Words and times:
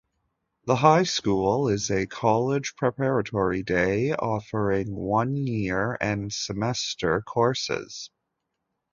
The 0.65 0.77
High 0.77 1.03
School 1.03 1.67
is 1.67 1.91
a 1.91 2.07
college 2.07 2.75
preparatory 2.75 3.61
day 3.61 4.13
offering 4.13 4.95
one 4.95 5.37
year 5.37 5.95
and 6.01 6.33
semester 6.33 7.21
courses. 7.21 8.09